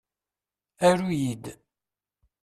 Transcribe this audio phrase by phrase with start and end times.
[0.87, 1.45] Aru-yi-d!